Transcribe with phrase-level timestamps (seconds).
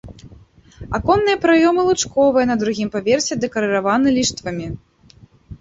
[0.97, 4.67] Аконныя праёмы лучковыя, на другім паверсе дэкарыраваны ліштвамі.